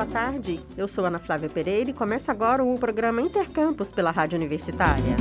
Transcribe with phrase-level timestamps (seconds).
[0.00, 0.58] boa tarde.
[0.78, 5.14] Eu sou Ana Flávia Pereira e começa agora o programa Intercampus pela Rádio Universitária.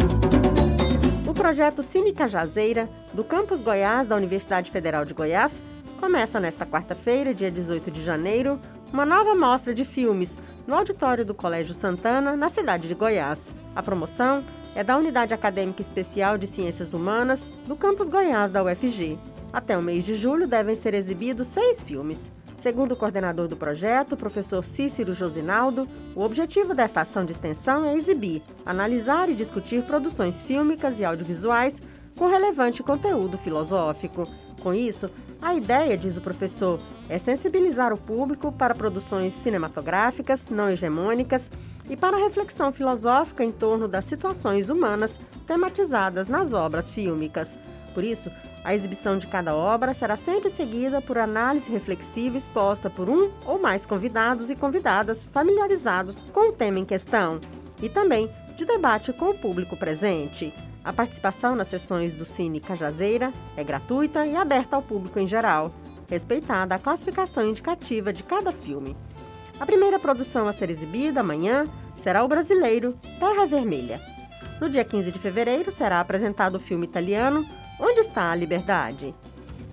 [1.28, 5.60] O projeto Cine Cajazeira, do Campus Goiás da Universidade Federal de Goiás,
[6.00, 8.58] começa nesta quarta-feira, dia 18 de janeiro,
[8.94, 10.34] uma nova mostra de filmes
[10.66, 13.40] no auditório do Colégio Santana, na cidade de Goiás.
[13.76, 19.20] A promoção é da Unidade Acadêmica Especial de Ciências Humanas do Campus Goiás da UFG.
[19.52, 22.39] Até o mês de julho devem ser exibidos seis filmes.
[22.62, 27.96] Segundo o coordenador do projeto, professor Cícero Josinaldo, o objetivo desta ação de extensão é
[27.96, 31.78] exibir, analisar e discutir produções fílmicas e audiovisuais
[32.18, 34.28] com relevante conteúdo filosófico.
[34.62, 35.10] Com isso,
[35.42, 41.50] a ideia, diz o professor, é sensibilizar o público para produções cinematográficas não hegemônicas
[41.90, 45.16] e para a reflexão filosófica em torno das situações humanas
[45.48, 47.58] tematizadas nas obras fílmicas.
[47.90, 48.32] Por isso,
[48.64, 53.60] a exibição de cada obra será sempre seguida por análise reflexiva exposta por um ou
[53.60, 57.40] mais convidados e convidadas familiarizados com o tema em questão
[57.82, 60.54] e também de debate com o público presente.
[60.84, 65.72] A participação nas sessões do Cine Cajazeira é gratuita e aberta ao público em geral,
[66.10, 68.96] respeitada a classificação indicativa de cada filme.
[69.60, 71.68] A primeira produção a ser exibida amanhã
[72.02, 74.02] será o brasileiro Terra Vermelha.
[74.60, 77.46] No dia 15 de fevereiro será apresentado o filme italiano
[77.80, 79.16] Onde está a Liberdade?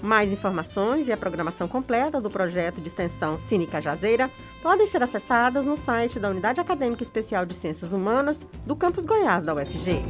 [0.00, 4.30] Mais informações e a programação completa do projeto de extensão Cine Cajazeira
[4.62, 9.42] podem ser acessadas no site da Unidade Acadêmica Especial de Ciências Humanas do Campus Goiás
[9.42, 10.02] da UFG.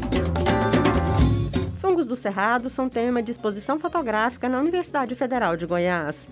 [1.80, 6.27] Fungos do Cerrado são tema de exposição fotográfica na Universidade Federal de Goiás.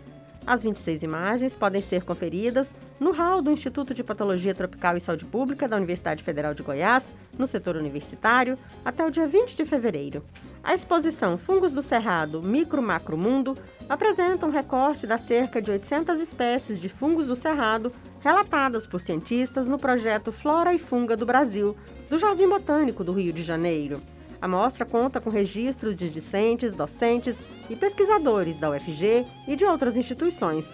[0.47, 2.69] As 26 imagens podem ser conferidas
[3.01, 7.03] no hall do Instituto de Patologia Tropical e Saúde Pública da Universidade Federal de Goiás,
[7.39, 10.23] no setor universitário, até o dia 20 de fevereiro.
[10.65, 13.55] A exposição Fungos do Cerrado Micro Macro Mundo
[13.87, 19.69] apresenta um recorte das cerca de 800 espécies de fungos do cerrado relatadas por cientistas
[19.69, 21.77] no projeto Flora e Funga do Brasil,
[22.09, 24.01] do Jardim Botânico do Rio de Janeiro.
[24.41, 27.37] A mostra conta com registros de discentes, docentes
[27.69, 30.65] e pesquisadores da UFG e de outras instituições,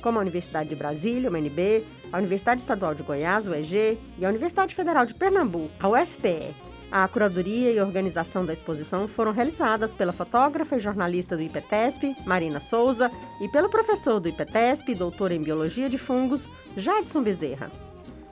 [0.00, 4.76] como a Universidade de Brasília, UNB, a Universidade Estadual de Goiás, UEG, e a Universidade
[4.76, 6.69] Federal de Pernambuco, a UFPE.
[6.92, 12.58] A curadoria e organização da exposição foram realizadas pela fotógrafa e jornalista do IPTESP, Marina
[12.58, 13.08] Souza,
[13.40, 16.42] e pelo professor do IPTESP, doutor em Biologia de Fungos,
[16.76, 17.70] Jadson Bezerra.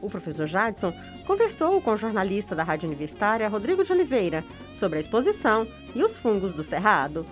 [0.02, 0.92] O professor Jadson
[1.24, 4.42] conversou com o jornalista da Rádio Universitária, Rodrigo de Oliveira,
[4.74, 5.64] sobre a exposição
[5.94, 7.24] e os fungos do Cerrado.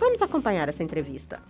[0.00, 1.40] Vamos acompanhar essa entrevista.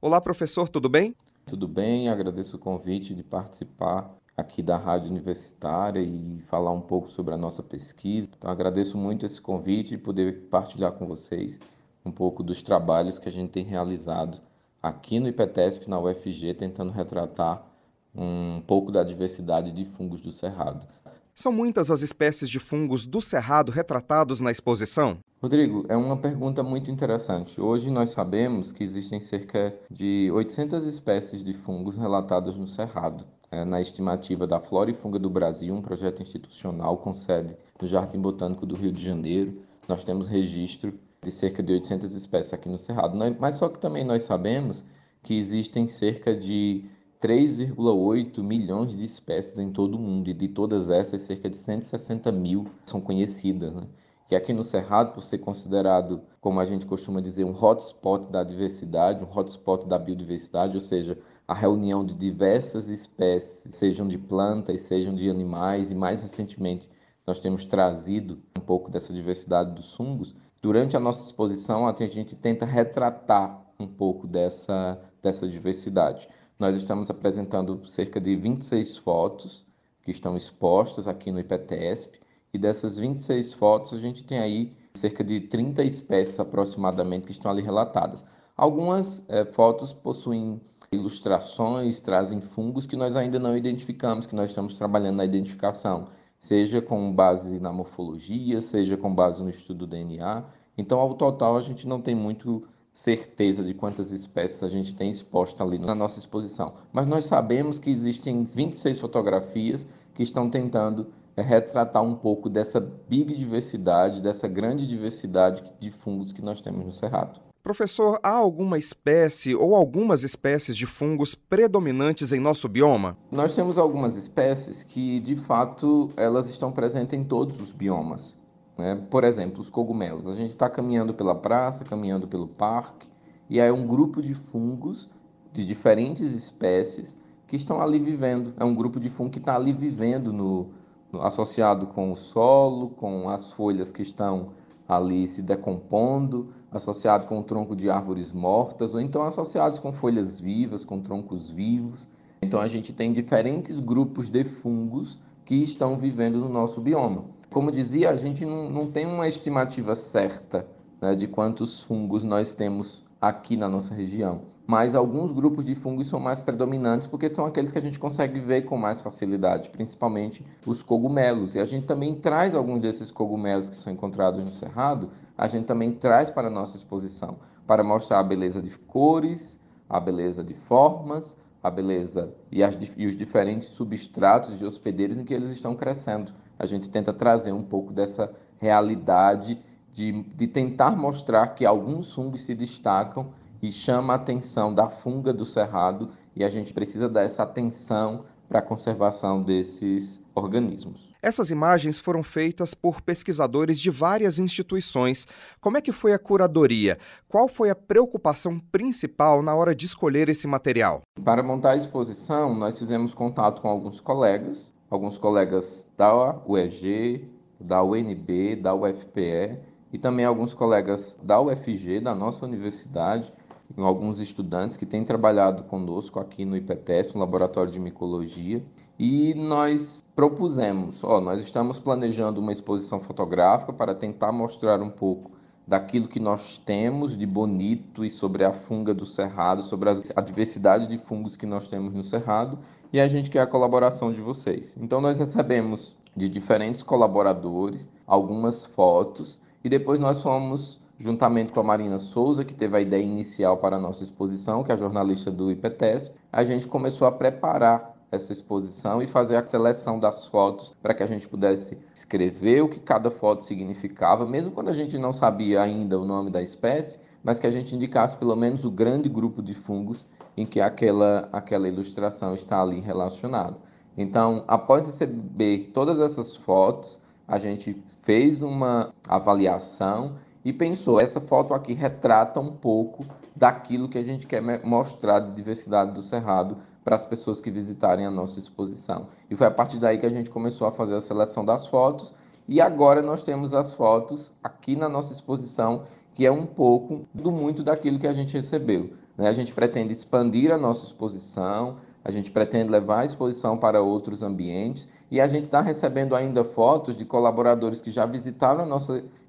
[0.00, 1.12] Olá, professor, tudo bem?
[1.44, 7.10] Tudo bem, agradeço o convite de participar aqui da Rádio Universitária e falar um pouco
[7.10, 8.28] sobre a nossa pesquisa.
[8.36, 11.58] Então, agradeço muito esse convite e poder partilhar com vocês
[12.04, 14.40] um pouco dos trabalhos que a gente tem realizado
[14.82, 17.66] aqui no IPTESP, na UFG, tentando retratar
[18.14, 20.86] um pouco da diversidade de fungos do cerrado.
[21.34, 25.18] São muitas as espécies de fungos do cerrado retratados na exposição?
[25.40, 27.58] Rodrigo, é uma pergunta muito interessante.
[27.58, 33.24] Hoje nós sabemos que existem cerca de 800 espécies de fungos relatadas no cerrado.
[33.52, 37.88] É, na estimativa da Flora e Funga do Brasil, um projeto institucional com sede no
[37.88, 42.68] Jardim Botânico do Rio de Janeiro, nós temos registro de cerca de 800 espécies aqui
[42.68, 43.18] no cerrado.
[43.40, 44.84] Mas só que também nós sabemos
[45.22, 46.84] que existem cerca de
[47.20, 52.30] 3,8 milhões de espécies em todo o mundo e de todas essas, cerca de 160
[52.32, 53.74] mil são conhecidas.
[53.74, 53.82] Né?
[54.30, 58.44] E aqui no Cerrado, por ser considerado, como a gente costuma dizer, um hotspot da
[58.44, 61.18] diversidade, um hotspot da biodiversidade, ou seja,
[61.50, 66.88] a reunião de diversas espécies, sejam de plantas, sejam de animais, e mais recentemente
[67.26, 70.32] nós temos trazido um pouco dessa diversidade dos fungos.
[70.62, 76.28] Durante a nossa exposição, a gente tenta retratar um pouco dessa, dessa diversidade.
[76.56, 79.66] Nós estamos apresentando cerca de 26 fotos
[80.04, 82.20] que estão expostas aqui no IPTESP,
[82.54, 87.50] e dessas 26 fotos a gente tem aí cerca de 30 espécies aproximadamente que estão
[87.50, 88.24] ali relatadas.
[88.56, 90.60] Algumas é, fotos possuem
[90.92, 96.08] ilustrações, trazem fungos que nós ainda não identificamos, que nós estamos trabalhando na identificação,
[96.40, 100.42] seja com base na morfologia, seja com base no estudo do DNA.
[100.76, 105.08] Então, ao total, a gente não tem muito certeza de quantas espécies a gente tem
[105.08, 106.74] exposta ali na nossa exposição.
[106.92, 111.06] Mas nós sabemos que existem 26 fotografias que estão tentando
[111.36, 116.84] é, retratar um pouco dessa big diversidade, dessa grande diversidade de fungos que nós temos
[116.84, 117.49] no Cerrado.
[117.62, 123.18] Professor, há alguma espécie ou algumas espécies de fungos predominantes em nosso bioma?
[123.30, 128.34] Nós temos algumas espécies que, de fato, elas estão presentes em todos os biomas.
[128.78, 128.98] Né?
[129.10, 130.26] Por exemplo, os cogumelos.
[130.26, 133.06] A gente está caminhando pela praça, caminhando pelo parque,
[133.48, 135.10] e aí um grupo de fungos
[135.52, 137.14] de diferentes espécies
[137.46, 138.54] que estão ali vivendo.
[138.58, 140.68] É um grupo de fungos que está ali vivendo no,
[141.12, 144.54] no, associado com o solo, com as folhas que estão
[144.88, 150.40] ali se decompondo, associado com o tronco de árvores mortas, ou então associados com folhas
[150.40, 152.08] vivas, com troncos vivos.
[152.40, 157.24] Então a gente tem diferentes grupos de fungos que estão vivendo no nosso bioma.
[157.50, 160.66] Como dizia, a gente não, não tem uma estimativa certa
[161.00, 164.42] né, de quantos fungos nós temos aqui na nossa região.
[164.70, 168.38] Mas alguns grupos de fungos são mais predominantes porque são aqueles que a gente consegue
[168.38, 171.56] ver com mais facilidade, principalmente os cogumelos.
[171.56, 175.64] E a gente também traz alguns desses cogumelos que são encontrados no cerrado, a gente
[175.64, 179.58] também traz para a nossa exposição, para mostrar a beleza de cores,
[179.88, 185.24] a beleza de formas, a beleza e, as, e os diferentes substratos de hospedeiros em
[185.24, 186.32] que eles estão crescendo.
[186.56, 189.58] A gente tenta trazer um pouco dessa realidade
[189.92, 195.32] de, de tentar mostrar que alguns fungos se destacam e chama a atenção da funga
[195.32, 201.10] do cerrado e a gente precisa dar essa atenção para a conservação desses organismos.
[201.22, 205.26] Essas imagens foram feitas por pesquisadores de várias instituições.
[205.60, 206.98] Como é que foi a curadoria?
[207.28, 211.02] Qual foi a preocupação principal na hora de escolher esse material?
[211.22, 217.28] Para montar a exposição, nós fizemos contato com alguns colegas, alguns colegas da UEG,
[217.60, 219.58] da UNB, da UFPE
[219.92, 223.30] e também alguns colegas da UFG, da nossa universidade,
[223.76, 228.62] alguns estudantes que têm trabalhado conosco aqui no IPTES, no Laboratório de Micologia,
[228.98, 235.30] e nós propusemos, ó, nós estamos planejando uma exposição fotográfica para tentar mostrar um pouco
[235.66, 240.86] daquilo que nós temos de bonito e sobre a funga do cerrado, sobre a diversidade
[240.86, 242.58] de fungos que nós temos no cerrado,
[242.92, 244.76] e a gente quer a colaboração de vocês.
[244.76, 251.64] Então nós recebemos de diferentes colaboradores algumas fotos e depois nós fomos juntamente com a
[251.64, 255.30] Marina Souza, que teve a ideia inicial para a nossa exposição, que é a jornalista
[255.30, 260.74] do IPTESP, a gente começou a preparar essa exposição e fazer a seleção das fotos
[260.82, 264.98] para que a gente pudesse escrever o que cada foto significava, mesmo quando a gente
[264.98, 268.70] não sabia ainda o nome da espécie, mas que a gente indicasse pelo menos o
[268.70, 270.04] grande grupo de fungos
[270.36, 273.56] em que aquela, aquela ilustração está ali relacionada.
[273.96, 281.54] Então, após receber todas essas fotos, a gente fez uma avaliação e pensou: essa foto
[281.54, 283.04] aqui retrata um pouco
[283.34, 288.06] daquilo que a gente quer mostrar de diversidade do Cerrado para as pessoas que visitarem
[288.06, 289.08] a nossa exposição.
[289.30, 292.14] E foi a partir daí que a gente começou a fazer a seleção das fotos
[292.48, 295.84] e agora nós temos as fotos aqui na nossa exposição,
[296.14, 298.90] que é um pouco do muito daquilo que a gente recebeu.
[299.16, 299.28] Né?
[299.28, 304.22] A gente pretende expandir a nossa exposição, a gente pretende levar a exposição para outros
[304.22, 308.94] ambientes e a gente está recebendo ainda fotos de colaboradores que já visitaram a nossa
[308.94, 309.19] exposição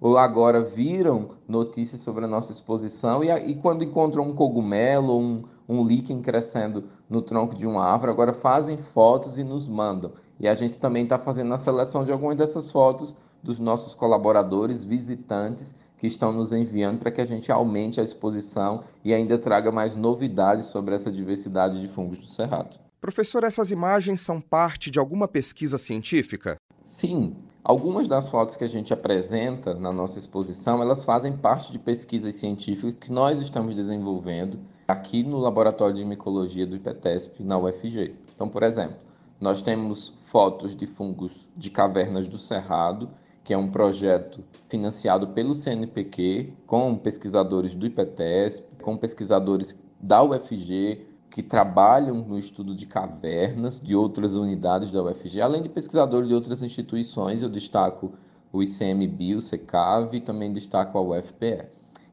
[0.00, 5.44] ou agora viram notícias sobre a nossa exposição e, e quando encontram um cogumelo, um,
[5.68, 10.12] um líquen crescendo no tronco de uma árvore, agora fazem fotos e nos mandam.
[10.38, 14.84] E a gente também está fazendo a seleção de algumas dessas fotos dos nossos colaboradores,
[14.84, 19.72] visitantes, que estão nos enviando para que a gente aumente a exposição e ainda traga
[19.72, 22.78] mais novidades sobre essa diversidade de fungos do Cerrado.
[23.00, 26.56] Professor, essas imagens são parte de alguma pesquisa científica?
[26.84, 27.36] Sim.
[27.64, 32.34] Algumas das fotos que a gente apresenta na nossa exposição, elas fazem parte de pesquisas
[32.34, 38.16] científicas que nós estamos desenvolvendo aqui no Laboratório de Micologia do IPTESP, na UFG.
[38.34, 38.96] Então, por exemplo,
[39.40, 43.08] nós temos fotos de fungos de cavernas do Cerrado
[43.42, 51.06] que é um projeto financiado pelo CNPq, com pesquisadores do IPTESP, com pesquisadores da UFG,
[51.34, 56.34] que trabalham no estudo de cavernas de outras unidades da UFG, além de pesquisadores de
[56.34, 58.12] outras instituições, eu destaco
[58.52, 61.64] o ICMBio, o SECAV e também destaco a UFPE.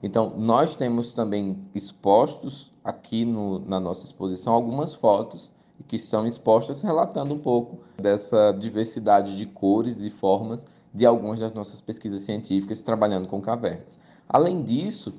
[0.01, 5.51] Então, nós temos também expostos aqui no, na nossa exposição algumas fotos
[5.87, 11.53] que estão expostas relatando um pouco dessa diversidade de cores e formas de algumas das
[11.53, 13.99] nossas pesquisas científicas trabalhando com cavernas.
[14.27, 15.13] Além disso,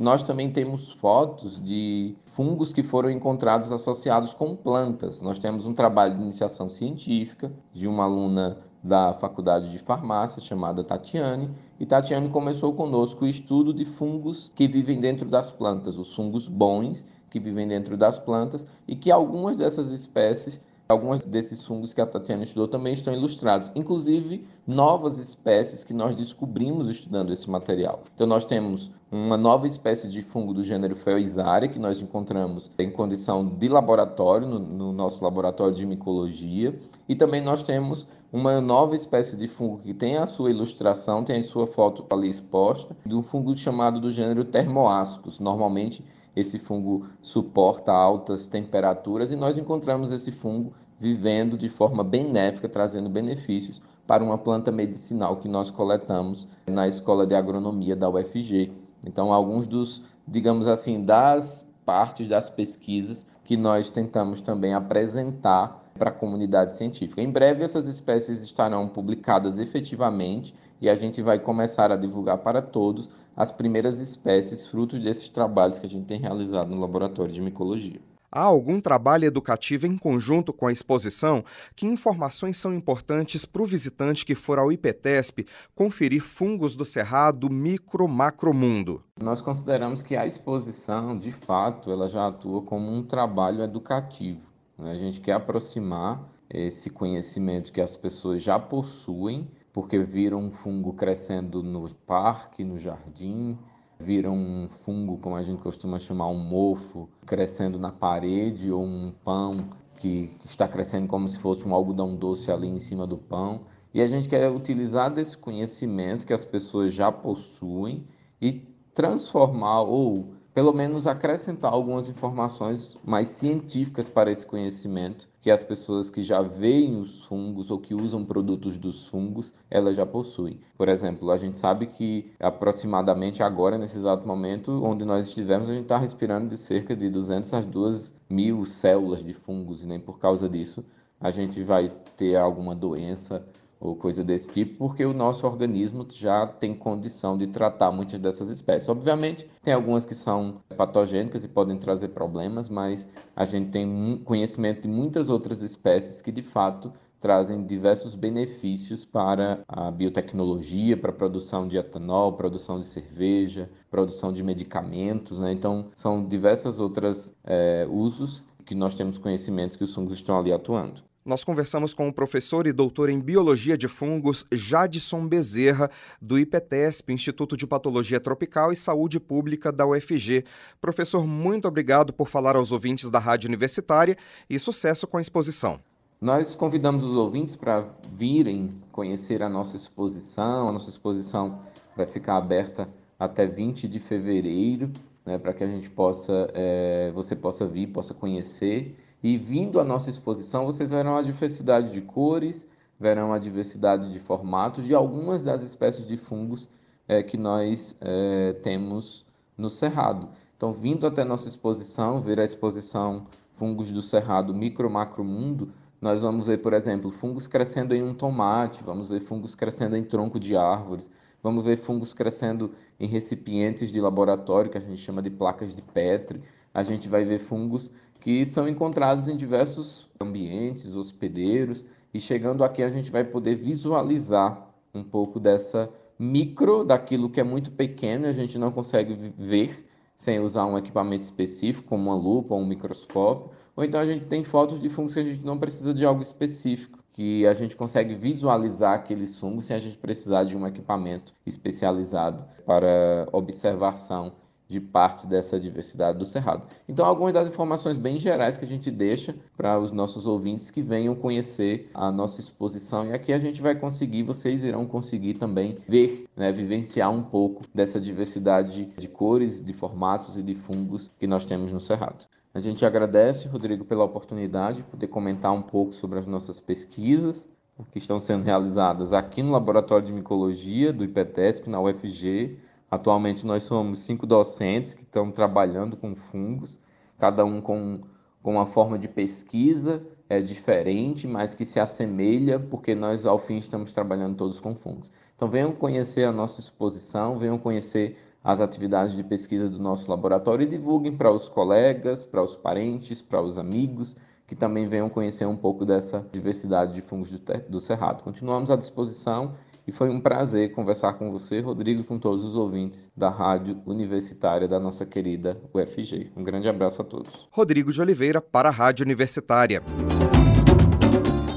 [0.00, 5.20] nós também temos fotos de fungos que foram encontrados associados com plantas.
[5.20, 10.84] Nós temos um trabalho de iniciação científica de uma aluna da Faculdade de Farmácia chamada
[10.84, 11.50] Tatiane,
[11.80, 16.46] e Tatiane começou conosco o estudo de fungos que vivem dentro das plantas, os fungos
[16.46, 22.00] bons que vivem dentro das plantas e que algumas dessas espécies Alguns desses fungos que
[22.00, 28.04] a Tatiana estudou também estão ilustrados, inclusive novas espécies que nós descobrimos estudando esse material.
[28.14, 32.90] Então, nós temos uma nova espécie de fungo do gênero Feoisaria, que nós encontramos em
[32.90, 36.74] condição de laboratório, no, no nosso laboratório de micologia,
[37.06, 41.36] e também nós temos uma nova espécie de fungo que tem a sua ilustração, tem
[41.36, 46.02] a sua foto ali exposta, de um fungo chamado do gênero Thermoascus, normalmente
[46.34, 53.08] esse fungo suporta altas temperaturas e nós encontramos esse fungo vivendo de forma benéfica, trazendo
[53.08, 58.72] benefícios para uma planta medicinal que nós coletamos na Escola de Agronomia da UFG.
[59.04, 66.10] Então, alguns dos, digamos assim, das partes das pesquisas que nós tentamos também apresentar para
[66.10, 67.20] a comunidade científica.
[67.20, 72.62] Em breve, essas espécies estarão publicadas efetivamente e a gente vai começar a divulgar para
[72.62, 77.40] todos as primeiras espécies frutos desses trabalhos que a gente tem realizado no laboratório de
[77.40, 78.00] micologia.
[78.30, 81.42] Há algum trabalho educativo em conjunto com a exposição?
[81.74, 87.48] Que informações são importantes para o visitante que for ao IPTESP conferir fungos do cerrado
[87.48, 89.02] micro macro mundo?
[89.18, 94.42] Nós consideramos que a exposição, de fato, ela já atua como um trabalho educativo.
[94.78, 94.90] Né?
[94.90, 100.92] A gente quer aproximar esse conhecimento que as pessoas já possuem, porque viram um fungo
[100.92, 103.56] crescendo no parque, no jardim,
[103.96, 109.12] viram um fungo, como a gente costuma chamar, um mofo, crescendo na parede, ou um
[109.24, 113.66] pão que está crescendo como se fosse um algodão doce ali em cima do pão.
[113.94, 118.04] E a gente quer utilizar desse conhecimento que as pessoas já possuem
[118.42, 125.62] e transformar ou pelo menos acrescentar algumas informações mais científicas para esse conhecimento que as
[125.62, 130.58] pessoas que já veem os fungos ou que usam produtos dos fungos, elas já possuem.
[130.76, 135.74] Por exemplo, a gente sabe que aproximadamente agora, nesse exato momento, onde nós estivemos, a
[135.74, 140.00] gente está respirando de cerca de 200 a 2 mil células de fungos, e nem
[140.00, 140.84] por causa disso
[141.20, 143.44] a gente vai ter alguma doença
[143.80, 148.50] ou coisa desse tipo, porque o nosso organismo já tem condição de tratar muitas dessas
[148.50, 148.88] espécies.
[148.88, 153.06] Obviamente, tem algumas que são patogênicas e podem trazer problemas, mas
[153.36, 159.64] a gente tem conhecimento de muitas outras espécies que de fato trazem diversos benefícios para
[159.68, 165.38] a biotecnologia, para a produção de etanol, produção de cerveja, produção de medicamentos.
[165.38, 165.52] Né?
[165.52, 170.52] Então, são diversas outras é, usos que nós temos conhecimento que os fungos estão ali
[170.52, 171.02] atuando.
[171.28, 175.90] Nós conversamos com o professor e doutor em Biologia de Fungos Jadson Bezerra,
[176.22, 180.46] do IPTESP, Instituto de Patologia Tropical e Saúde Pública da UFG.
[180.80, 184.16] Professor, muito obrigado por falar aos ouvintes da Rádio Universitária
[184.48, 185.78] e sucesso com a exposição.
[186.18, 190.70] Nós convidamos os ouvintes para virem conhecer a nossa exposição.
[190.70, 191.60] A nossa exposição
[191.94, 192.88] vai ficar aberta
[193.20, 194.90] até 20 de fevereiro,
[195.26, 199.84] né, para que a gente possa, é, você possa vir, possa conhecer e vindo à
[199.84, 202.66] nossa exposição, vocês verão a diversidade de cores,
[202.98, 206.68] verão a diversidade de formatos de algumas das espécies de fungos
[207.06, 209.24] é, que nós é, temos
[209.56, 210.28] no Cerrado.
[210.56, 213.26] Então, vindo até nossa exposição, ver a exposição
[213.58, 218.14] Fungos do Cerrado Micro Macro Mundo, nós vamos ver, por exemplo, fungos crescendo em um
[218.14, 221.10] tomate, vamos ver fungos crescendo em tronco de árvores,
[221.42, 225.82] vamos ver fungos crescendo em recipientes de laboratório, que a gente chama de placas de
[225.82, 226.40] Petri,
[226.78, 232.84] a gente vai ver fungos que são encontrados em diversos ambientes hospedeiros e chegando aqui
[232.84, 238.28] a gente vai poder visualizar um pouco dessa micro daquilo que é muito pequeno e
[238.28, 242.66] a gente não consegue ver sem usar um equipamento específico como uma lupa ou um
[242.66, 246.04] microscópio ou então a gente tem fotos de fungos que a gente não precisa de
[246.04, 250.64] algo específico que a gente consegue visualizar aqueles fungos sem a gente precisar de um
[250.64, 254.32] equipamento especializado para observação
[254.68, 256.66] de parte dessa diversidade do Cerrado.
[256.86, 260.82] Então, algumas das informações bem gerais que a gente deixa para os nossos ouvintes que
[260.82, 265.78] venham conhecer a nossa exposição e aqui a gente vai conseguir, vocês irão conseguir também
[265.88, 271.26] ver, né, vivenciar um pouco dessa diversidade de cores, de formatos e de fungos que
[271.26, 272.26] nós temos no Cerrado.
[272.52, 277.48] A gente agradece, Rodrigo, pela oportunidade de poder comentar um pouco sobre as nossas pesquisas
[277.92, 282.58] que estão sendo realizadas aqui no Laboratório de Micologia do IPTESP, na UFG,
[282.90, 286.80] Atualmente nós somos cinco docentes que estão trabalhando com fungos,
[287.18, 288.00] cada um com,
[288.42, 293.58] com uma forma de pesquisa é diferente, mas que se assemelha, porque nós ao fim
[293.58, 295.10] estamos trabalhando todos com fungos.
[295.34, 300.64] Então venham conhecer a nossa exposição, venham conhecer as atividades de pesquisa do nosso laboratório
[300.64, 304.16] e divulguem para os colegas, para os parentes, para os amigos,
[304.46, 308.22] que também venham conhecer um pouco dessa diversidade de fungos do, do Cerrado.
[308.22, 309.54] Continuamos à disposição
[309.88, 313.80] e foi um prazer conversar com você, Rodrigo, e com todos os ouvintes da Rádio
[313.86, 316.30] Universitária da nossa querida UFG.
[316.36, 317.48] Um grande abraço a todos.
[317.50, 319.82] Rodrigo de Oliveira para a Rádio Universitária.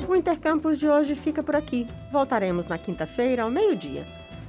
[0.08, 1.86] O Intercampus de hoje fica por aqui.
[2.10, 4.06] Voltaremos na quinta-feira, ao meio-dia.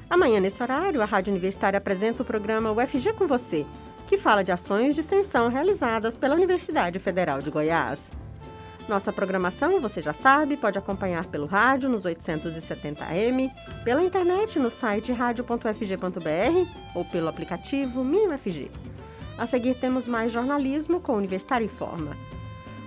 [0.09, 3.67] Amanhã, nesse horário, a Rádio Universitária apresenta o programa UFG com você,
[4.07, 7.99] que fala de ações de extensão realizadas pela Universidade Federal de Goiás.
[8.93, 13.51] Nossa programação, você já sabe, pode acompanhar pelo rádio nos 870m,
[13.83, 18.71] pela internet no site radio.fg.br ou pelo aplicativo MinUFG.
[19.39, 22.15] A seguir temos mais jornalismo com Universitário Informa.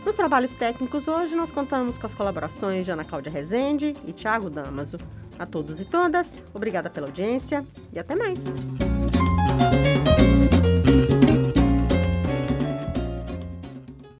[0.06, 4.48] Nos trabalhos técnicos hoje nós contamos com as colaborações de Ana Cláudia Rezende e Tiago
[4.48, 4.98] Damaso.
[5.40, 8.38] A todos e todas, obrigada pela audiência e até mais.